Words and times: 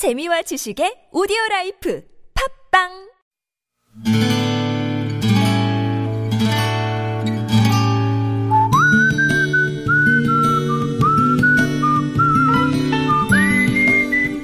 재미와 0.00 0.40
지식의 0.40 1.12
오디오 1.12 1.36
life 1.50 2.00
팟빵 2.72 2.88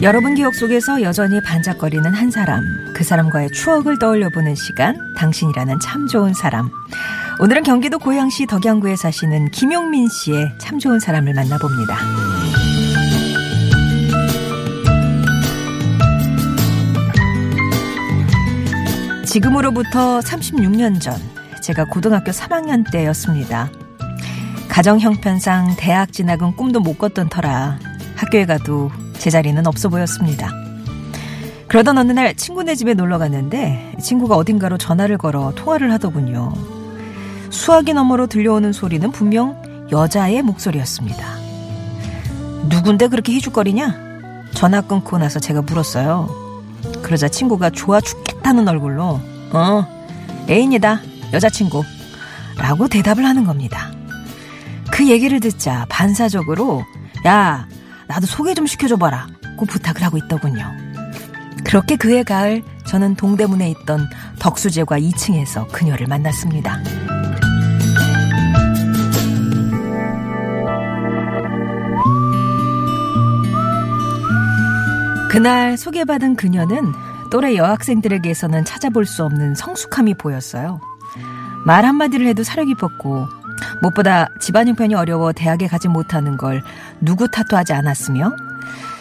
여러분 0.02 0.34
기억 0.34 0.54
속에서 0.54 1.00
여전히 1.00 1.40
반짝거리는 1.42 2.04
한 2.12 2.30
사람, 2.30 2.62
그 2.94 3.02
사람과의 3.02 3.52
추억을 3.52 3.98
떠올려 3.98 4.28
보는 4.28 4.54
시간, 4.54 4.94
당신이라는 5.16 5.80
참 5.80 6.06
좋은 6.06 6.34
사람. 6.34 6.68
오늘은 7.40 7.62
경기도 7.62 7.98
고양시 7.98 8.44
덕양구에 8.44 8.96
사시는 8.96 9.52
김용민 9.52 10.06
씨의 10.08 10.52
참 10.60 10.78
좋은 10.78 11.00
사람을 11.00 11.32
만나봅니다. 11.32 11.96
지금으로부터 19.36 20.20
36년 20.20 20.98
전, 20.98 21.14
제가 21.62 21.84
고등학교 21.84 22.32
3학년 22.32 22.90
때였습니다. 22.90 23.70
가정 24.66 24.98
형편상 24.98 25.74
대학 25.76 26.10
진학은 26.10 26.56
꿈도 26.56 26.80
못 26.80 26.96
꿨던 26.96 27.28
터라 27.28 27.78
학교에 28.14 28.46
가도 28.46 28.90
제자리는 29.18 29.66
없어 29.66 29.90
보였습니다. 29.90 30.50
그러던 31.68 31.98
어느 31.98 32.12
날 32.12 32.34
친구네 32.34 32.76
집에 32.76 32.94
놀러 32.94 33.18
갔는데 33.18 33.96
친구가 34.00 34.36
어딘가로 34.36 34.78
전화를 34.78 35.18
걸어 35.18 35.52
통화를 35.54 35.92
하더군요. 35.92 36.54
수화기 37.50 37.92
너머로 37.92 38.28
들려오는 38.28 38.72
소리는 38.72 39.10
분명 39.10 39.60
여자의 39.92 40.40
목소리였습니다. 40.40 41.26
누군데 42.70 43.08
그렇게 43.08 43.34
희죽거리냐? 43.34 43.96
전화 44.54 44.80
끊고 44.80 45.18
나서 45.18 45.40
제가 45.40 45.60
물었어요. 45.60 46.26
그러자 47.02 47.28
친구가 47.28 47.68
좋아 47.68 48.00
죽겠 48.00 48.35
다는 48.46 48.68
얼굴로 48.68 49.20
어 49.54 50.06
애인이다 50.48 51.00
여자친구 51.32 51.82
라고 52.56 52.86
대답을 52.86 53.24
하는 53.24 53.44
겁니다. 53.44 53.90
그 54.92 55.08
얘기를 55.08 55.40
듣자 55.40 55.84
반사적으로 55.88 56.84
야 57.26 57.66
나도 58.06 58.26
소개 58.26 58.54
좀 58.54 58.68
시켜줘봐라 58.68 59.26
고 59.56 59.66
부탁을 59.66 60.04
하고 60.04 60.16
있더군요. 60.18 60.64
그렇게 61.64 61.96
그해 61.96 62.22
가을 62.22 62.62
저는 62.86 63.16
동대문에 63.16 63.68
있던 63.70 64.08
덕수제과 64.38 65.00
2층에서 65.00 65.66
그녀를 65.72 66.06
만났습니다. 66.06 66.78
그날 75.32 75.76
소개받은 75.76 76.36
그녀는 76.36 76.94
또래 77.30 77.56
여학생들에게서는 77.56 78.64
찾아볼 78.64 79.06
수 79.06 79.24
없는 79.24 79.54
성숙함이 79.54 80.14
보였어요. 80.14 80.80
말 81.64 81.84
한마디를 81.84 82.26
해도 82.26 82.42
사려 82.42 82.64
깊었고 82.64 83.26
무엇보다 83.80 84.28
집안 84.40 84.68
형편이 84.68 84.94
어려워 84.94 85.32
대학에 85.32 85.66
가지 85.66 85.88
못하는 85.88 86.36
걸 86.36 86.62
누구 87.00 87.28
탓도 87.28 87.56
하지 87.56 87.72
않았으며 87.72 88.32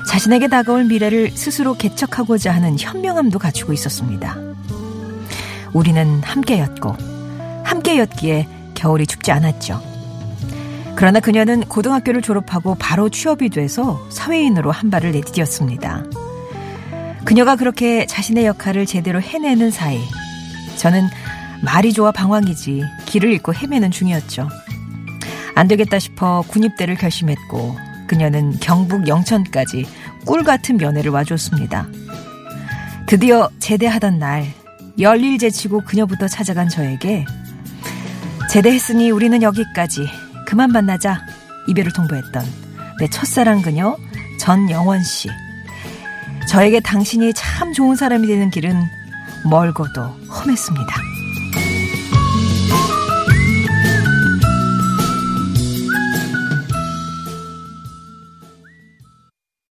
자신에게 0.08 0.48
다가올 0.48 0.86
미래를 0.86 1.32
스스로 1.32 1.76
개척하고자 1.76 2.54
하는 2.54 2.78
현명함도 2.78 3.40
갖추고 3.40 3.74
있었습니다. 3.74 4.38
우리는 5.74 6.22
함께였고 6.24 6.96
함께였기에 7.64 8.48
겨울이 8.76 9.08
춥지 9.08 9.32
않았죠. 9.32 9.82
그러나 10.96 11.20
그녀는 11.20 11.62
고등학교를 11.62 12.22
졸업하고 12.22 12.76
바로 12.76 13.10
취업이 13.10 13.50
돼서 13.50 14.00
사회인으로 14.10 14.72
한 14.72 14.90
발을 14.90 15.12
내디뎠습니다. 15.12 16.25
그녀가 17.26 17.56
그렇게 17.56 18.06
자신의 18.06 18.46
역할을 18.46 18.86
제대로 18.86 19.20
해내는 19.20 19.72
사이 19.72 20.00
저는 20.78 21.08
말이 21.62 21.92
좋아 21.92 22.12
방황이지 22.12 22.84
길을 23.06 23.32
잃고 23.32 23.54
헤매는 23.54 23.92
중이었죠. 23.92 24.48
안 25.56 25.68
되겠다 25.68 26.00
싶어 26.00 26.44
군입대를 26.48 26.96
결심했고 26.96 27.76
그녀는 28.08 28.58
경북 28.60 29.08
영천까지 29.08 29.88
꿀 30.26 30.44
같은 30.44 30.78
면회를 30.78 31.12
와줬습니다. 31.12 31.88
드디어 33.08 33.50
제대하던 33.60 34.20
날 34.20 34.46
열일 35.00 35.38
제치고 35.40 35.82
그녀부터 35.82 36.28
찾아간 36.28 36.70
저에게 36.70 37.26
제대했으니 38.52 39.12
우리는 39.12 39.42
여기까지 39.42 40.08
그만 40.46 40.72
만나자 40.72 41.26
이별을 41.68 41.92
통보했던 41.94 42.46
내 43.00 43.10
첫사랑 43.10 43.62
그녀 43.62 43.98
전영원 44.40 45.04
씨. 45.04 45.30
저에게 46.48 46.80
당신이 46.80 47.34
참 47.34 47.74
좋은 47.74 47.96
사람이 47.96 48.28
되는 48.28 48.50
길은 48.50 48.74
멀고도 49.50 50.02
험했습니다. 50.30 51.15